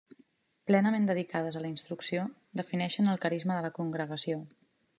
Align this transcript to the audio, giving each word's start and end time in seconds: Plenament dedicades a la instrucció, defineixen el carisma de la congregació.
Plenament 0.69 1.03
dedicades 1.09 1.57
a 1.59 1.61
la 1.65 1.69
instrucció, 1.73 2.23
defineixen 2.61 3.13
el 3.13 3.21
carisma 3.27 3.59
de 3.59 3.65
la 3.67 3.73
congregació. 3.79 4.41